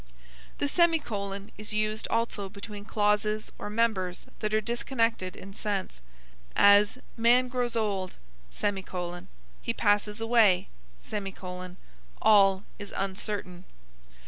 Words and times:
The 0.57 0.67
semicolon 0.67 1.51
is 1.59 1.73
used 1.73 2.07
also 2.07 2.49
between 2.49 2.85
clauses 2.85 3.51
or 3.59 3.69
members 3.69 4.25
that 4.39 4.51
are 4.51 4.59
disconnected 4.59 5.35
in 5.35 5.53
sense; 5.53 6.01
as, 6.55 6.97
Man 7.17 7.47
grows 7.49 7.75
old; 7.75 8.15
he 9.61 9.73
passes 9.75 10.19
away; 10.19 10.69
all 12.19 12.63
is 12.79 12.91
uncertain. 12.97 13.63